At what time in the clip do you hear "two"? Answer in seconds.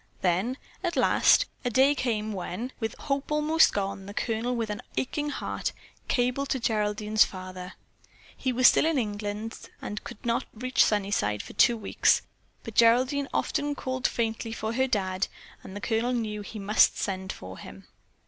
11.53-11.77